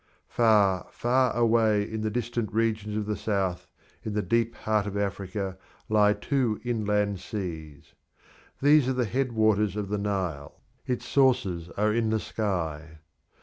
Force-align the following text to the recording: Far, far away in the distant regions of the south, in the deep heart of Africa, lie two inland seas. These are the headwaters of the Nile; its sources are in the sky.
Far, 0.29 0.87
far 0.89 1.31
away 1.37 1.83
in 1.83 2.01
the 2.01 2.09
distant 2.09 2.51
regions 2.51 2.97
of 2.97 3.05
the 3.05 3.15
south, 3.15 3.67
in 4.03 4.13
the 4.13 4.23
deep 4.23 4.55
heart 4.55 4.87
of 4.87 4.97
Africa, 4.97 5.59
lie 5.89 6.13
two 6.13 6.59
inland 6.63 7.19
seas. 7.19 7.93
These 8.63 8.89
are 8.89 8.93
the 8.97 9.05
headwaters 9.05 9.75
of 9.75 9.89
the 9.89 9.99
Nile; 9.99 10.59
its 10.87 11.05
sources 11.05 11.69
are 11.77 11.93
in 11.93 12.09
the 12.09 12.19
sky. 12.19 12.97